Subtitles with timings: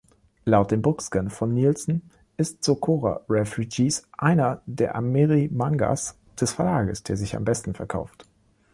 [0.45, 2.01] Laut dem BookScan von Nielsen
[2.35, 8.25] ist „Sokora Refugees“ einer der Amerimangas des Verlages, der sich am besten verkauft.